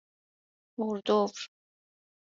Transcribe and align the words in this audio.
اردور 0.79 1.33